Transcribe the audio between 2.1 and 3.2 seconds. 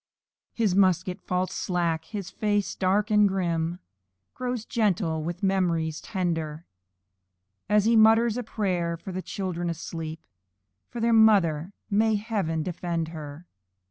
face, dark